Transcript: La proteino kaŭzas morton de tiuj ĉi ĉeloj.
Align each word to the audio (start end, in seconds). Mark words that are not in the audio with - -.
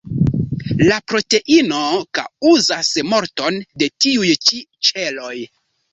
La 0.91 0.95
proteino 1.11 1.81
kaŭzas 2.19 2.91
morton 3.13 3.61
de 3.83 3.93
tiuj 4.07 4.35
ĉi 4.49 4.63
ĉeloj. 4.91 5.37